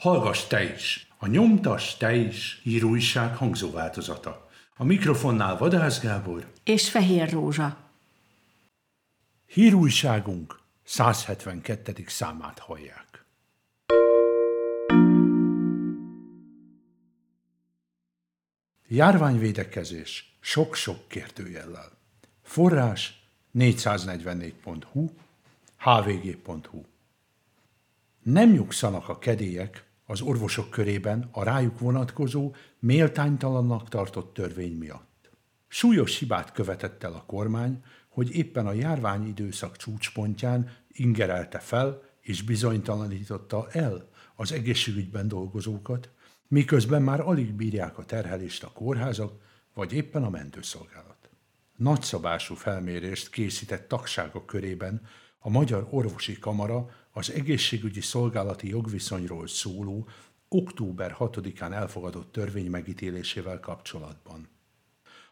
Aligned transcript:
Hallgass 0.00 0.46
te 0.46 0.72
is! 0.74 1.08
A 1.18 1.26
nyomtas 1.26 1.96
te 1.96 2.14
is 2.14 2.60
hírújság 2.62 3.36
hangzóváltozata. 3.36 4.50
A 4.76 4.84
mikrofonnál 4.84 5.56
Vadász 5.56 6.00
Gábor 6.00 6.52
és 6.64 6.90
Fehér 6.90 7.30
Rózsa. 7.30 7.76
Hírújságunk 9.46 10.60
172. 10.84 12.04
számát 12.06 12.58
hallják. 12.58 13.24
Járványvédekezés 18.88 20.36
sok-sok 20.40 21.08
kérdőjellel. 21.08 21.92
Forrás 22.42 23.22
444.hu, 23.58 25.10
hvg.hu. 25.76 26.84
Nem 28.22 28.50
nyugszanak 28.50 29.08
a 29.08 29.18
kedélyek 29.18 29.88
az 30.10 30.20
orvosok 30.20 30.70
körében 30.70 31.28
a 31.32 31.42
rájuk 31.42 31.78
vonatkozó, 31.78 32.54
méltánytalannak 32.78 33.88
tartott 33.88 34.34
törvény 34.34 34.76
miatt. 34.76 35.30
Súlyos 35.68 36.18
hibát 36.18 36.52
követett 36.52 37.04
el 37.04 37.12
a 37.12 37.24
kormány, 37.26 37.84
hogy 38.08 38.34
éppen 38.34 38.66
a 38.66 38.72
járvány 38.72 39.26
időszak 39.26 39.76
csúcspontján 39.76 40.70
ingerelte 40.88 41.58
fel 41.58 42.02
és 42.20 42.42
bizonytalanította 42.42 43.68
el 43.70 44.08
az 44.36 44.52
egészségügyben 44.52 45.28
dolgozókat, 45.28 46.10
miközben 46.48 47.02
már 47.02 47.20
alig 47.20 47.52
bírják 47.52 47.98
a 47.98 48.04
terhelést 48.04 48.64
a 48.64 48.72
kórházak, 48.72 49.42
vagy 49.74 49.92
éppen 49.92 50.22
a 50.22 50.30
mentőszolgálat. 50.30 51.30
Nagyszabású 51.76 52.54
felmérést 52.54 53.30
készített 53.30 53.88
tagságok 53.88 54.46
körében 54.46 55.02
a 55.42 55.48
Magyar 55.48 55.86
Orvosi 55.90 56.38
Kamara 56.38 56.90
az 57.10 57.30
egészségügyi 57.30 58.00
szolgálati 58.00 58.68
jogviszonyról 58.68 59.48
szóló 59.48 60.08
október 60.48 61.16
6-án 61.18 61.72
elfogadott 61.72 62.32
törvény 62.32 62.70
megítélésével 62.70 63.60
kapcsolatban. 63.60 64.48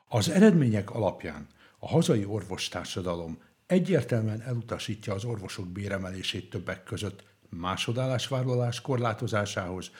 Az 0.08 0.28
eredmények 0.28 0.90
alapján 0.90 1.46
a 1.78 1.88
hazai 1.88 2.24
orvostársadalom 2.24 3.38
egyértelműen 3.66 4.40
elutasítja 4.40 5.14
az 5.14 5.24
orvosok 5.24 5.68
béremelését 5.68 6.50
többek 6.50 6.82
között 6.82 7.24
másodállásvállalás 7.48 8.80
korlátozásához 8.80 9.90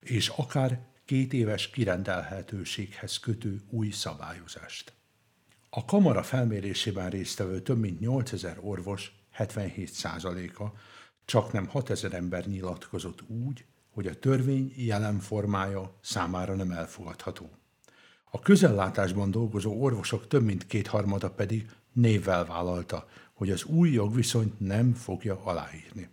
és 0.00 0.28
akár 0.28 0.86
két 1.04 1.32
éves 1.32 1.70
kirendelhetőséghez 1.70 3.18
kötő 3.18 3.62
új 3.70 3.90
szabályozást. 3.90 4.92
A 5.70 5.84
kamara 5.84 6.22
felmérésében 6.22 7.10
résztvevő 7.10 7.60
több 7.60 7.78
mint 7.78 8.00
8000 8.00 8.58
orvos 8.60 9.15
77%-a 9.38 10.64
csak 11.24 11.52
nem 11.52 11.66
6000 11.66 12.14
ember 12.14 12.46
nyilatkozott 12.46 13.22
úgy, 13.28 13.64
hogy 13.90 14.06
a 14.06 14.18
törvény 14.18 14.72
jelen 14.76 15.18
formája 15.18 15.98
számára 16.00 16.54
nem 16.54 16.70
elfogadható. 16.70 17.50
A 18.30 18.38
közellátásban 18.38 19.30
dolgozó 19.30 19.82
orvosok 19.82 20.26
több 20.26 20.42
mint 20.42 20.66
kétharmada 20.66 21.30
pedig 21.30 21.70
névvel 21.92 22.44
vállalta, 22.44 23.08
hogy 23.32 23.50
az 23.50 23.64
új 23.64 23.90
jogviszonyt 23.90 24.60
nem 24.60 24.92
fogja 24.92 25.40
aláírni. 25.44 26.08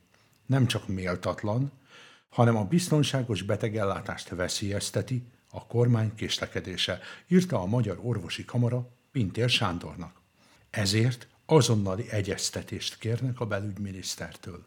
Nem 0.45 0.65
csak 0.65 0.87
méltatlan, 0.87 1.71
hanem 2.29 2.55
a 2.55 2.65
biztonságos 2.65 3.41
betegellátást 3.41 4.29
veszélyezteti 4.29 5.23
a 5.49 5.67
kormány 5.67 6.15
késlekedése, 6.15 6.99
írta 7.27 7.61
a 7.61 7.65
Magyar 7.65 7.99
Orvosi 8.01 8.45
Kamara 8.45 8.89
Pintér 9.11 9.49
Sándornak. 9.49 10.21
Ezért 10.69 11.27
azonnali 11.53 12.09
egyeztetést 12.09 12.97
kérnek 12.97 13.39
a 13.39 13.45
belügyminisztertől. 13.45 14.65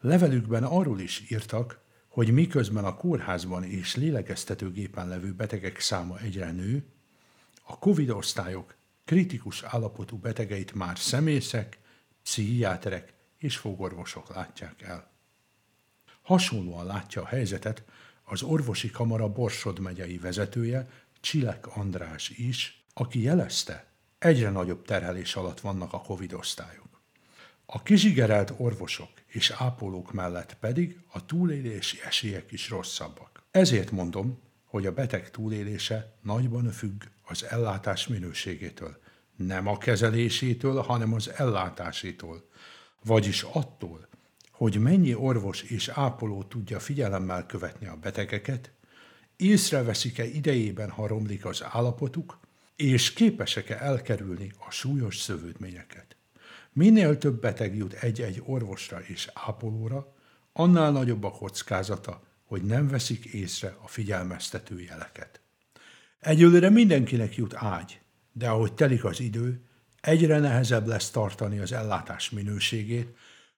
Levelükben 0.00 0.64
arról 0.64 1.00
is 1.00 1.30
írtak, 1.30 1.80
hogy 2.08 2.32
miközben 2.32 2.84
a 2.84 2.96
kórházban 2.96 3.64
és 3.64 3.96
lélegeztetőgépen 3.96 5.08
levő 5.08 5.32
betegek 5.32 5.80
száma 5.80 6.18
egyre 6.18 6.52
nő, 6.52 6.84
a 7.62 7.78
COVID 7.78 8.10
osztályok 8.10 8.74
kritikus 9.04 9.62
állapotú 9.62 10.16
betegeit 10.16 10.74
már 10.74 10.98
szemészek, 10.98 11.78
pszichiáterek 12.22 13.14
és 13.38 13.56
fogorvosok 13.56 14.34
látják 14.34 14.82
el. 14.82 15.10
Hasonlóan 16.22 16.86
látja 16.86 17.22
a 17.22 17.26
helyzetet 17.26 17.84
az 18.24 18.42
orvosi 18.42 18.90
kamara 18.90 19.28
Borsod 19.28 19.78
megyei 19.78 20.18
vezetője, 20.18 20.88
Csilek 21.20 21.76
András 21.76 22.28
is, 22.28 22.84
aki 22.94 23.22
jelezte, 23.22 23.93
egyre 24.24 24.50
nagyobb 24.50 24.84
terhelés 24.84 25.36
alatt 25.36 25.60
vannak 25.60 25.92
a 25.92 26.00
COVID 26.00 26.32
osztályok. 26.32 27.00
A 27.66 27.82
kizsigerelt 27.82 28.54
orvosok 28.56 29.10
és 29.26 29.50
ápolók 29.50 30.12
mellett 30.12 30.56
pedig 30.60 30.98
a 31.12 31.24
túlélési 31.24 31.98
esélyek 32.04 32.52
is 32.52 32.68
rosszabbak. 32.68 33.42
Ezért 33.50 33.90
mondom, 33.90 34.38
hogy 34.64 34.86
a 34.86 34.92
beteg 34.92 35.30
túlélése 35.30 36.14
nagyban 36.22 36.70
függ 36.70 37.02
az 37.22 37.44
ellátás 37.44 38.06
minőségétől. 38.06 38.96
Nem 39.36 39.66
a 39.66 39.78
kezelésétől, 39.78 40.80
hanem 40.80 41.12
az 41.12 41.30
ellátásétól. 41.36 42.48
Vagyis 43.04 43.42
attól, 43.42 44.08
hogy 44.50 44.78
mennyi 44.78 45.14
orvos 45.14 45.62
és 45.62 45.88
ápoló 45.88 46.42
tudja 46.42 46.80
figyelemmel 46.80 47.46
követni 47.46 47.86
a 47.86 47.96
betegeket, 47.96 48.70
észreveszik-e 49.36 50.24
idejében, 50.24 50.90
ha 50.90 51.06
romlik 51.06 51.44
az 51.44 51.64
állapotuk, 51.70 52.38
és 52.76 53.12
képesek-e 53.12 53.76
elkerülni 53.76 54.52
a 54.66 54.70
súlyos 54.70 55.18
szövődményeket. 55.18 56.16
Minél 56.72 57.18
több 57.18 57.40
beteg 57.40 57.76
jut 57.76 57.92
egy-egy 57.92 58.42
orvosra 58.44 59.00
és 59.00 59.30
ápolóra, 59.32 60.14
annál 60.52 60.90
nagyobb 60.90 61.24
a 61.24 61.30
kockázata, 61.30 62.22
hogy 62.44 62.62
nem 62.62 62.88
veszik 62.88 63.24
észre 63.24 63.76
a 63.82 63.88
figyelmeztető 63.88 64.80
jeleket. 64.80 65.40
Egyelőre 66.20 66.70
mindenkinek 66.70 67.36
jut 67.36 67.54
ágy, 67.54 68.00
de 68.32 68.48
ahogy 68.48 68.72
telik 68.72 69.04
az 69.04 69.20
idő, 69.20 69.60
egyre 70.00 70.38
nehezebb 70.38 70.86
lesz 70.86 71.10
tartani 71.10 71.58
az 71.58 71.72
ellátás 71.72 72.30
minőségét, 72.30 73.16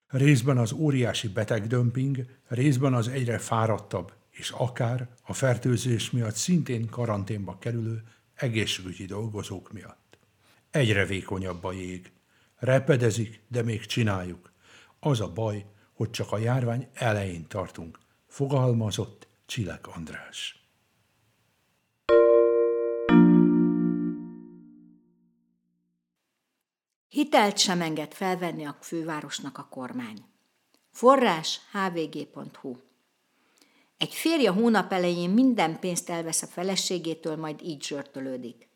részben 0.08 0.58
az 0.58 0.72
óriási 0.72 1.28
betegdömping, 1.28 2.24
részben 2.48 2.94
az 2.94 3.08
egyre 3.08 3.38
fáradtabb 3.38 4.12
és 4.30 4.50
akár 4.50 5.08
a 5.22 5.32
fertőzés 5.32 6.10
miatt 6.10 6.34
szintén 6.34 6.86
karanténba 6.86 7.58
kerülő 7.58 8.02
egészségügyi 8.36 9.04
dolgozók 9.04 9.72
miatt. 9.72 10.18
Egyre 10.70 11.04
vékonyabb 11.04 11.64
a 11.64 11.72
jég, 11.72 12.12
Repedezik, 12.56 13.40
de 13.48 13.62
még 13.62 13.86
csináljuk. 13.86 14.52
Az 15.00 15.20
a 15.20 15.32
baj, 15.32 15.66
hogy 15.92 16.10
csak 16.10 16.32
a 16.32 16.38
járvány 16.38 16.88
elején 16.94 17.46
tartunk, 17.48 17.98
fogalmazott 18.26 19.28
Csilek 19.46 19.86
András. 19.86 20.64
Hitelt 27.08 27.58
sem 27.58 27.80
enged 27.80 28.12
felvenni 28.12 28.64
a 28.64 28.76
fővárosnak 28.80 29.58
a 29.58 29.68
kormány. 29.70 30.24
Forrás 30.90 31.60
hvg.hu 31.72 32.85
Egy 33.98 34.14
férje 34.14 34.50
hónap 34.50 34.92
elején 34.92 35.30
minden 35.30 35.78
pénzt 35.78 36.10
elvesz 36.10 36.42
a 36.42 36.46
feleségétől, 36.46 37.36
majd 37.36 37.62
így 37.62 37.82
zsörtölődik. 37.82 38.68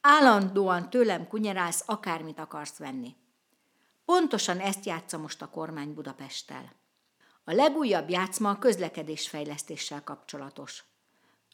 Állandóan 0.00 0.90
tőlem 0.90 1.28
kunyerálsz, 1.28 1.82
akármit 1.86 2.38
akarsz 2.38 2.76
venni. 2.76 3.16
Pontosan 4.04 4.58
ezt 4.58 4.84
játsza 4.84 5.18
most 5.18 5.42
a 5.42 5.48
kormány 5.48 5.94
Budapesttel. 5.94 6.72
A 7.44 7.52
legújabb 7.52 8.10
játszma 8.10 8.50
a 8.50 8.58
közlekedésfejlesztéssel 8.58 10.04
kapcsolatos. 10.04 10.84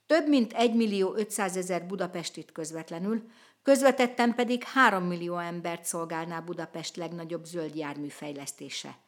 Több 0.07 0.29
mint 0.29 0.53
1 0.53 0.75
millió 0.75 1.15
500 1.15 1.57
ezer 1.57 1.87
budapestit 1.87 2.53
közvetlenül, 2.53 3.31
közvetetten 3.63 4.35
pedig 4.35 4.63
3 4.63 5.05
millió 5.05 5.37
embert 5.37 5.85
szolgálná 5.85 6.41
Budapest 6.41 6.97
legnagyobb 6.97 7.45
zöld 7.45 7.75
jármű 7.75 8.09
fejlesztése. 8.09 8.99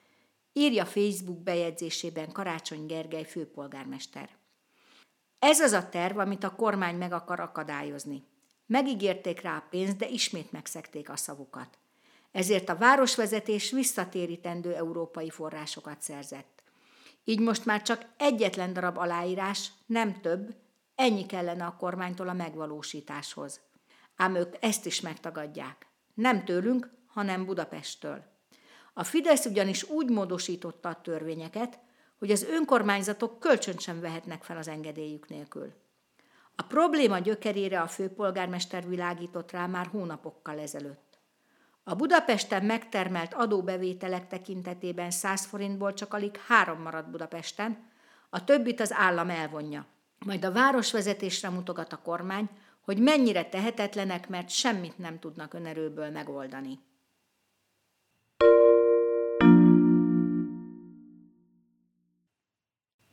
Írja 0.53 0.85
Facebook 0.85 1.43
bejegyzésében 1.43 2.33
Karácsony 2.33 2.87
Gergely 2.87 3.25
főpolgármester. 3.25 4.29
Ez 5.39 5.61
az 5.61 5.73
a 5.73 5.89
terv, 5.89 6.19
amit 6.19 6.45
a 6.45 6.55
kormány 6.55 6.97
meg 6.97 7.13
akar 7.13 7.41
akadályozni. 7.41 8.25
Megígérték 8.67 9.41
rá 9.41 9.57
a 9.57 9.67
pénzt, 9.71 9.97
de 9.97 10.09
ismét 10.09 10.53
megszekték 10.53 11.11
a 11.11 11.17
szavukat. 11.17 11.79
Ezért 12.33 12.69
a 12.69 12.77
városvezetés 12.77 13.71
visszatérítendő 13.71 14.75
európai 14.75 15.31
forrásokat 15.31 16.03
szerzett. 16.03 16.63
Így 17.25 17.41
most 17.41 17.65
már 17.65 17.83
csak 17.83 18.07
egyetlen 18.17 18.73
darab 18.73 18.99
aláírás, 18.99 19.73
nem 19.87 20.21
több, 20.21 20.55
ennyi 20.95 21.27
kellene 21.27 21.65
a 21.65 21.77
kormánytól 21.77 22.29
a 22.29 22.33
megvalósításhoz. 22.33 23.61
Ám 24.17 24.35
ők 24.35 24.57
ezt 24.61 24.87
is 24.87 25.01
megtagadják. 25.01 25.87
Nem 26.15 26.45
tőlünk, 26.45 26.91
hanem 27.07 27.45
Budapesttől. 27.45 28.25
A 28.95 29.05
Fidesz 29.05 29.45
ugyanis 29.45 29.83
úgy 29.83 30.11
módosította 30.11 30.89
a 30.89 31.01
törvényeket, 31.01 31.79
hogy 32.19 32.31
az 32.31 32.43
önkormányzatok 32.43 33.41
kölcsön 33.41 33.79
sem 33.79 34.01
vehetnek 34.01 34.43
fel 34.43 34.57
az 34.57 34.69
engedélyük 34.69 35.29
nélkül. 35.29 35.73
A 36.57 36.63
probléma 36.63 37.19
gyökerére 37.19 37.81
a 37.81 37.87
főpolgármester 37.87 38.89
világított 38.89 39.51
rá 39.51 39.67
már 39.67 39.87
hónapokkal 39.87 40.59
ezelőtt. 40.59 41.19
A 41.85 41.95
Budapesten 41.95 42.65
megtermelt 42.65 43.35
adóbevételek 43.35 44.27
tekintetében 44.27 45.11
100 45.11 45.45
forintból 45.45 45.95
csak 45.95 46.15
alig 46.15 46.37
három 46.37 46.81
maradt 46.83 47.11
Budapesten, 47.11 47.91
a 48.31 48.45
többit 48.45 48.81
az 48.81 48.93
állam 48.93 49.31
elvonja. 49.31 49.87
Majd 50.19 50.45
a 50.45 50.53
városvezetésre 50.53 51.49
mutogat 51.49 51.93
a 51.93 52.01
kormány, 52.03 52.49
hogy 52.81 52.99
mennyire 52.99 53.45
tehetetlenek, 53.45 54.29
mert 54.29 54.49
semmit 54.49 54.99
nem 54.99 55.19
tudnak 55.19 55.55
önerőből 55.55 56.11
megoldani. 56.11 56.79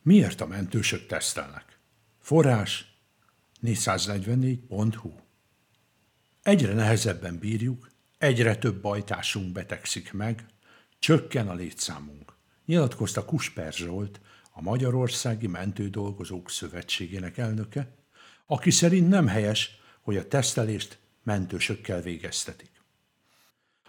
Miért 0.08 0.40
a 0.40 0.46
mentősök 0.46 1.06
tesztelnek? 1.06 1.78
Forrás 2.18 2.98
444.hu 3.62 5.12
Egyre 6.42 6.74
nehezebben 6.74 7.38
bírjuk, 7.38 7.90
egyre 8.18 8.56
több 8.56 8.80
bajtásunk 8.80 9.52
betegszik 9.52 10.12
meg, 10.12 10.46
csökken 10.98 11.48
a 11.48 11.54
létszámunk, 11.54 12.32
nyilatkozta 12.66 13.24
Kusper 13.24 13.72
Zsolt, 13.72 14.20
a 14.52 14.62
Magyarországi 14.62 15.46
Mentődolgozók 15.46 16.50
Szövetségének 16.50 17.38
elnöke, 17.38 17.94
aki 18.46 18.70
szerint 18.70 19.08
nem 19.08 19.26
helyes, 19.26 19.80
hogy 20.00 20.16
a 20.16 20.28
tesztelést 20.28 20.98
mentősökkel 21.22 22.00
végeztetik. 22.00 22.82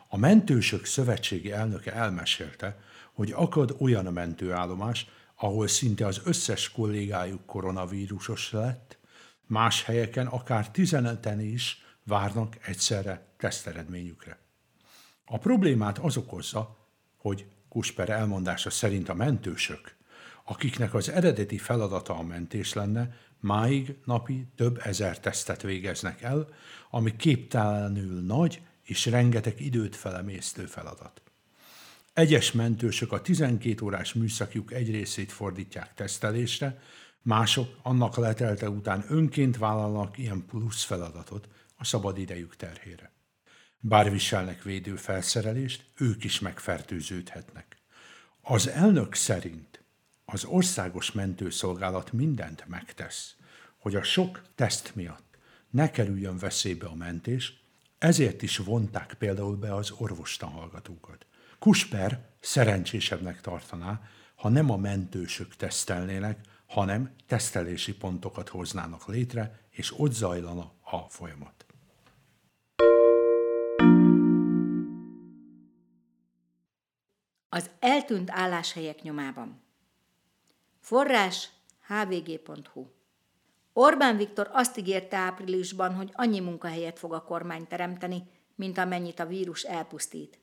A 0.08 0.18
Mentősök 0.18 0.86
Szövetségi 0.86 1.52
elnöke 1.52 1.94
elmesélte, 1.94 2.80
hogy 3.14 3.32
akad 3.32 3.76
olyan 3.80 4.06
a 4.06 4.12
mentőállomás, 4.12 5.08
ahol 5.42 5.68
szinte 5.68 6.06
az 6.06 6.22
összes 6.24 6.72
kollégájuk 6.72 7.46
koronavírusos 7.46 8.52
lett, 8.52 8.98
más 9.46 9.84
helyeken 9.84 10.28
akár 10.28 10.72
tizeneten 10.72 11.40
is 11.42 11.86
várnak 12.04 12.58
egyszerre 12.68 13.34
teszteredményükre. 13.38 14.38
A 15.26 15.38
problémát 15.38 15.98
az 15.98 16.18
okozza, 16.18 16.78
hogy 17.18 17.46
Kusper 17.70 18.10
elmondása 18.10 18.70
szerint 18.70 19.10
a 19.10 19.14
mentősök, 19.14 19.96
akiknek 20.44 20.94
az 20.94 21.10
eredeti 21.10 21.58
feladata 21.58 22.16
a 22.18 22.24
mentés 22.24 22.74
lenne, 22.74 23.16
máig 23.40 23.96
napi 24.06 24.48
több 24.56 24.80
ezer 24.84 25.20
tesztet 25.20 25.62
végeznek 25.62 26.22
el, 26.22 26.48
ami 26.90 27.16
képtelenül 27.16 28.22
nagy 28.22 28.62
és 28.82 29.06
rengeteg 29.06 29.62
időt 29.62 29.96
felemésztő 29.96 30.66
feladat. 30.66 31.22
Egyes 32.20 32.52
mentősök 32.52 33.12
a 33.12 33.22
12 33.22 33.86
órás 33.86 34.14
műszakjuk 34.14 34.74
egy 34.74 34.92
részét 34.92 35.32
fordítják 35.32 35.94
tesztelésre, 35.94 36.80
mások 37.22 37.78
annak 37.84 38.18
letelte 38.18 38.70
után 38.70 39.06
önként 39.08 39.58
vállalnak 39.58 40.18
ilyen 40.18 40.46
plusz 40.46 40.84
feladatot 40.84 41.48
a 41.78 41.86
szabad 41.86 42.18
idejük 42.18 42.56
terhére. 42.56 43.12
Bár 43.80 44.12
viselnek 44.12 44.64
védőfelszerelést, 44.64 45.86
ők 45.98 46.24
is 46.24 46.40
megfertőződhetnek. 46.40 47.78
Az 48.42 48.68
elnök 48.68 49.14
szerint 49.14 49.84
az 50.26 50.46
országos 50.46 51.12
mentőszolgálat 51.12 52.12
mindent 52.12 52.66
megtesz, 52.68 53.36
hogy 53.78 53.96
a 53.96 54.04
sok 54.04 54.42
teszt 54.56 54.96
miatt 54.96 55.38
ne 55.70 55.92
kerüljön 55.92 56.38
veszélybe 56.38 56.86
a 56.86 56.96
mentés, 56.96 57.64
ezért 57.98 58.42
is 58.42 58.58
vonták 58.58 59.14
például 59.18 59.56
be 59.56 59.76
az 59.76 59.92
orvostan 59.92 60.50
hallgatókat. 60.50 61.28
Kusper 61.60 62.30
szerencsésebbnek 62.40 63.42
tartaná, 63.42 64.02
ha 64.36 64.50
nem 64.50 64.70
a 64.72 64.78
mentősök 64.78 65.56
tesztelnének, 65.56 66.40
hanem 66.68 67.16
tesztelési 67.28 67.96
pontokat 67.96 68.50
hoznának 68.50 69.08
létre, 69.08 69.60
és 69.70 70.00
ott 70.00 70.12
zajlana 70.12 70.72
a 70.82 70.98
folyamat. 70.98 71.66
Az 77.50 77.70
eltűnt 77.80 78.30
álláshelyek 78.32 79.02
nyomában. 79.02 79.62
Forrás 80.80 81.50
hvg.hu 81.88 82.88
Orbán 83.74 84.18
Viktor 84.18 84.50
azt 84.52 84.78
ígérte 84.78 85.18
áprilisban, 85.18 85.94
hogy 85.96 86.12
annyi 86.14 86.40
munkahelyet 86.40 87.00
fog 87.00 87.14
a 87.14 87.24
kormány 87.24 87.68
teremteni, 87.68 88.24
mint 88.56 88.78
amennyit 88.78 89.20
a 89.20 89.26
vírus 89.26 89.64
elpusztít. 89.64 90.40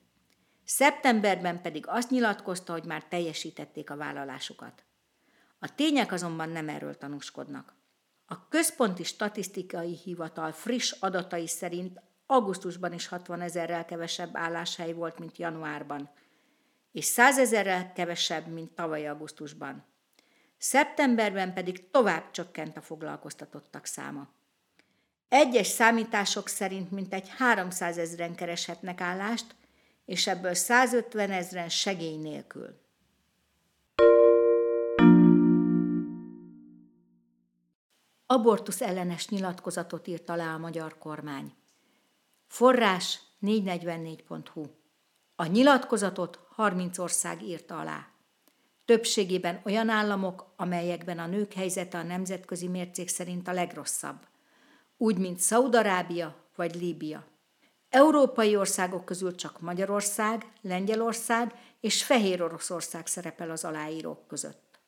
Szeptemberben 0.69 1.61
pedig 1.61 1.87
azt 1.87 2.09
nyilatkozta, 2.09 2.71
hogy 2.71 2.83
már 2.85 3.03
teljesítették 3.03 3.89
a 3.89 3.95
vállalásukat. 3.95 4.83
A 5.59 5.75
tények 5.75 6.11
azonban 6.11 6.49
nem 6.49 6.69
erről 6.69 6.97
tanúskodnak. 6.97 7.75
A 8.25 8.47
Központi 8.47 9.03
Statisztikai 9.03 9.95
Hivatal 10.03 10.51
friss 10.51 10.91
adatai 10.99 11.47
szerint 11.47 12.01
augusztusban 12.25 12.93
is 12.93 13.07
60 13.07 13.41
ezerrel 13.41 13.85
kevesebb 13.85 14.29
álláshely 14.33 14.93
volt, 14.93 15.19
mint 15.19 15.37
januárban, 15.37 16.09
és 16.91 17.05
100 17.05 17.37
ezerrel 17.37 17.93
kevesebb, 17.93 18.47
mint 18.47 18.71
tavaly 18.71 19.07
augusztusban. 19.07 19.85
Szeptemberben 20.57 21.53
pedig 21.53 21.89
tovább 21.89 22.31
csökkent 22.31 22.77
a 22.77 22.81
foglalkoztatottak 22.81 23.85
száma. 23.85 24.29
Egyes 25.29 25.67
számítások 25.67 26.47
szerint 26.47 26.91
mintegy 26.91 27.29
300 27.37 27.97
ezeren 27.97 28.35
kereshetnek 28.35 29.01
állást, 29.01 29.55
és 30.07 30.27
ebből 30.27 30.53
150 30.53 31.31
ezeren 31.31 31.69
segély 31.69 32.17
nélkül. 32.17 32.79
Abortusz 38.25 38.81
ellenes 38.81 39.29
nyilatkozatot 39.29 40.07
írt 40.07 40.29
alá 40.29 40.53
a 40.53 40.57
magyar 40.57 40.97
kormány. 40.97 41.53
Forrás 42.47 43.19
444.hu 43.41 44.65
A 45.35 45.45
nyilatkozatot 45.45 46.39
30 46.49 46.97
ország 46.97 47.41
írta 47.41 47.79
alá. 47.79 48.07
Többségében 48.85 49.61
olyan 49.65 49.89
államok, 49.89 50.53
amelyekben 50.55 51.19
a 51.19 51.27
nők 51.27 51.53
helyzete 51.53 51.97
a 51.97 52.03
nemzetközi 52.03 52.67
mércék 52.67 53.07
szerint 53.07 53.47
a 53.47 53.53
legrosszabb, 53.53 54.27
úgy 54.97 55.17
mint 55.17 55.39
Szaudarábia 55.39 56.35
vagy 56.55 56.75
Líbia. 56.75 57.36
Európai 57.89 58.55
országok 58.55 59.05
közül 59.05 59.35
csak 59.35 59.61
Magyarország, 59.61 60.45
Lengyelország 60.61 61.53
és 61.79 62.03
Fehér 62.03 62.41
Oroszország 62.41 63.07
szerepel 63.07 63.49
az 63.49 63.63
aláírók 63.63 64.27
között. 64.27 64.79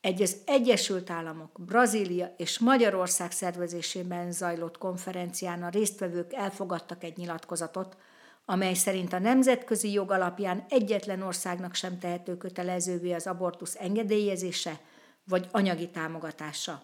Egy 0.00 0.22
az 0.22 0.36
Egyesült 0.46 1.10
Államok, 1.10 1.60
Brazília 1.60 2.34
és 2.36 2.58
Magyarország 2.58 3.32
szervezésében 3.32 4.32
zajlott 4.32 4.78
konferencián 4.78 5.62
a 5.62 5.68
résztvevők 5.68 6.32
elfogadtak 6.32 7.04
egy 7.04 7.16
nyilatkozatot, 7.16 7.96
amely 8.44 8.74
szerint 8.74 9.12
a 9.12 9.18
nemzetközi 9.18 9.92
jog 9.92 10.10
alapján 10.10 10.64
egyetlen 10.68 11.22
országnak 11.22 11.74
sem 11.74 11.98
tehető 11.98 12.36
kötelezővé 12.36 13.12
az 13.12 13.26
abortusz 13.26 13.76
engedélyezése 13.78 14.80
vagy 15.24 15.48
anyagi 15.50 15.90
támogatása. 15.90 16.82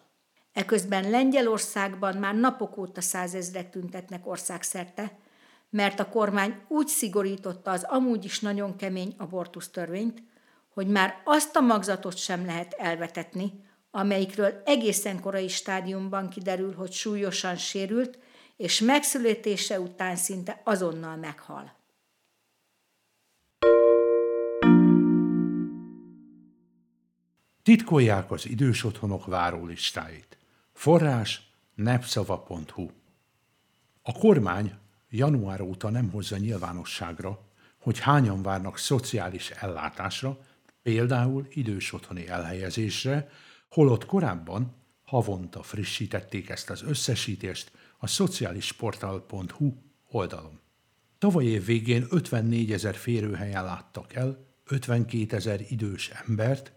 Eközben 0.52 1.10
Lengyelországban 1.10 2.16
már 2.16 2.34
napok 2.34 2.76
óta 2.76 3.00
százezrek 3.00 3.70
tüntetnek 3.70 4.26
országszerte, 4.26 5.18
mert 5.76 6.00
a 6.00 6.08
kormány 6.08 6.60
úgy 6.68 6.86
szigorította 6.86 7.70
az 7.70 7.82
amúgy 7.82 8.24
is 8.24 8.40
nagyon 8.40 8.76
kemény 8.76 9.14
abortusztörvényt, 9.18 10.22
hogy 10.68 10.86
már 10.86 11.22
azt 11.24 11.56
a 11.56 11.60
magzatot 11.60 12.16
sem 12.16 12.44
lehet 12.46 12.72
elvetetni, 12.72 13.52
amelyikről 13.90 14.62
egészen 14.64 15.20
korai 15.20 15.48
stádiumban 15.48 16.28
kiderül, 16.28 16.74
hogy 16.74 16.92
súlyosan 16.92 17.56
sérült, 17.56 18.18
és 18.56 18.80
megszületése 18.80 19.80
után 19.80 20.16
szinte 20.16 20.60
azonnal 20.64 21.16
meghal. 21.16 21.74
Titkolják 27.62 28.30
az 28.30 28.48
idős 28.48 28.84
otthonok 28.84 29.26
várólistáit. 29.26 30.38
Forrás 30.72 31.50
nepszava.hu 31.74 32.90
A 34.02 34.12
kormány 34.12 34.84
január 35.16 35.60
óta 35.60 35.90
nem 35.90 36.10
hozza 36.10 36.36
nyilvánosságra, 36.36 37.40
hogy 37.78 37.98
hányan 37.98 38.42
várnak 38.42 38.78
szociális 38.78 39.50
ellátásra, 39.50 40.38
például 40.82 41.46
idős 41.50 41.92
otthoni 41.92 42.28
elhelyezésre, 42.28 43.28
holott 43.70 44.06
korábban 44.06 44.74
havonta 45.04 45.62
frissítették 45.62 46.48
ezt 46.48 46.70
az 46.70 46.82
összesítést 46.82 47.70
a 47.98 48.06
szociálisportal.hu 48.06 49.74
oldalon. 50.10 50.60
Tavaly 51.18 51.44
év 51.44 51.64
végén 51.64 52.06
54 52.10 52.72
ezer 52.72 52.94
férőhelyen 52.94 53.64
láttak 53.64 54.14
el 54.14 54.46
52 54.64 55.36
ezer 55.36 55.60
idős 55.68 56.10
embert, 56.26 56.72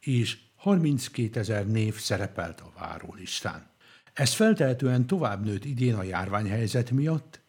és 0.00 0.38
32 0.56 1.40
ezer 1.40 1.66
név 1.66 1.98
szerepelt 1.98 2.60
a 2.60 2.72
várólistán. 2.78 3.70
Ez 4.12 4.32
feltehetően 4.32 5.06
tovább 5.06 5.44
nőtt 5.44 5.64
idén 5.64 5.94
a 5.94 6.02
járványhelyzet 6.02 6.90
miatt, 6.90 7.40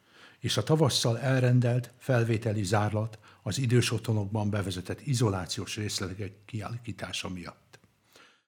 és 0.42 0.58
a 0.58 0.64
tavasszal 0.64 1.20
elrendelt 1.20 1.92
felvételi 1.98 2.64
zárlat 2.64 3.20
az 3.44 3.58
idős 3.58 3.92
otthonokban 3.92 4.50
bevezetett 4.50 5.02
izolációs 5.02 5.76
részlegek 5.76 6.46
kialakítása 6.46 7.30
miatt. 7.30 7.80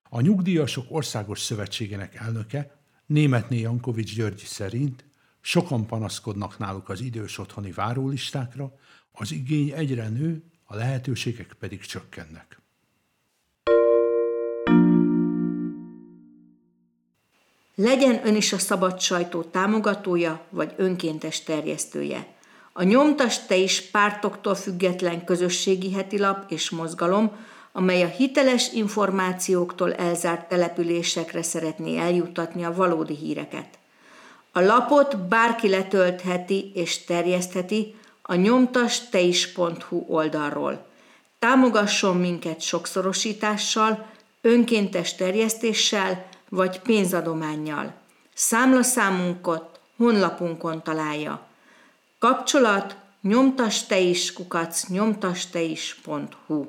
A 0.10 0.22
Nyugdíjasok 0.22 0.86
Országos 0.90 1.40
Szövetségének 1.40 2.16
elnöke 2.16 2.82
Németné 3.06 3.60
Jankovics 3.60 4.16
György 4.16 4.38
szerint 4.38 5.06
sokan 5.42 5.86
panaszkodnak 5.86 6.58
náluk 6.58 6.90
az 6.90 7.02
idős 7.02 7.38
otthoni 7.38 7.72
várólistákra, 7.72 8.76
az 9.12 9.32
igény 9.32 9.70
egyre 9.70 10.10
nő, 10.10 10.44
a 10.64 10.76
lehetőségek 10.76 11.54
pedig 11.60 11.82
csökkennek. 11.82 12.63
Legyen 17.76 18.28
ön 18.28 18.36
is 18.36 18.54
a 18.54 18.58
szabad 18.58 19.00
sajtó 19.00 19.42
támogatója 19.42 20.42
vagy 20.50 20.74
önkéntes 20.78 21.44
terjesztője. 21.44 22.28
A 22.74 22.84
Nyomtas 22.84 23.46
Te 23.46 23.56
is 23.56 23.82
pártoktól 23.82 24.56
független 24.56 25.26
közösségi 25.26 25.94
hetilap 25.94 26.52
és 26.52 26.70
mozgalom, 26.70 27.32
amely 27.72 28.04
a 28.04 28.08
hiteles 28.08 28.72
információktól 28.74 29.94
elzárt 29.94 30.48
településekre 30.48 31.42
szeretné 31.42 31.98
eljuttatni 31.98 32.64
a 32.64 32.74
valódi 32.74 33.16
híreket. 33.16 33.68
A 34.52 34.60
lapot 34.60 35.18
bárki 35.18 35.70
letöltheti 35.70 36.72
és 36.74 37.04
terjesztheti 37.06 37.96
a 38.22 38.36
nyomtasteis.hu 38.36 40.06
oldalról. 40.08 40.86
Támogasson 41.40 42.18
minket 42.18 42.62
sokszorosítással, 42.62 44.06
önkéntes 44.42 45.16
terjesztéssel 45.16 46.26
vagy 46.54 46.80
pénzadománnyal. 46.80 47.94
Számlaszámunkat 48.34 49.80
honlapunkon 49.98 50.84
találja. 50.84 51.48
Kapcsolat 52.20 52.96
nyomtasteis 53.22 54.34
kukac 54.34 54.88
nyomtasteis.hu 54.88 56.66